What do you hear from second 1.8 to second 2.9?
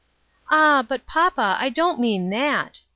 mean that."